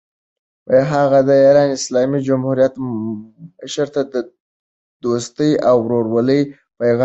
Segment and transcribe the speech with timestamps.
[0.93, 4.15] هغه د ایران اسلامي جمهوریت مشر ته د
[5.05, 6.41] دوستۍ او ورورولۍ
[6.79, 6.99] پیغام ورکړ.